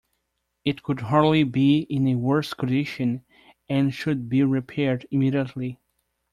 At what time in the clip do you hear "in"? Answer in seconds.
1.81-2.07